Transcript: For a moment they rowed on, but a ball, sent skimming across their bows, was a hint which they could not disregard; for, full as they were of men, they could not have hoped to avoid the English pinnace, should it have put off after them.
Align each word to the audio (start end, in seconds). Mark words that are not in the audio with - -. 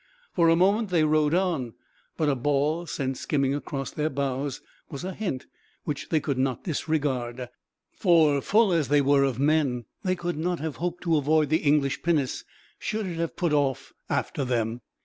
For 0.33 0.49
a 0.49 0.55
moment 0.55 0.89
they 0.89 1.03
rowed 1.03 1.35
on, 1.35 1.75
but 2.17 2.27
a 2.27 2.33
ball, 2.35 2.87
sent 2.87 3.17
skimming 3.19 3.53
across 3.53 3.91
their 3.91 4.09
bows, 4.09 4.59
was 4.89 5.03
a 5.03 5.13
hint 5.13 5.45
which 5.83 6.09
they 6.09 6.19
could 6.19 6.39
not 6.39 6.63
disregard; 6.63 7.49
for, 7.91 8.41
full 8.41 8.73
as 8.73 8.87
they 8.87 9.01
were 9.01 9.23
of 9.23 9.37
men, 9.37 9.85
they 10.03 10.15
could 10.15 10.37
not 10.37 10.59
have 10.59 10.77
hoped 10.77 11.03
to 11.03 11.17
avoid 11.17 11.49
the 11.49 11.57
English 11.57 12.01
pinnace, 12.01 12.43
should 12.79 13.05
it 13.05 13.17
have 13.17 13.35
put 13.35 13.53
off 13.53 13.93
after 14.09 14.43
them. 14.43 14.81